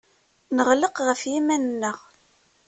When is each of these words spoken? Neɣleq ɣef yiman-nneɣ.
Neɣleq 0.55 0.95
ɣef 1.07 1.21
yiman-nneɣ. 1.31 1.97